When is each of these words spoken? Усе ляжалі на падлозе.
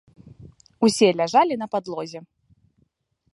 Усе 0.87 1.07
ляжалі 1.19 1.59
на 1.65 1.67
падлозе. 1.75 2.19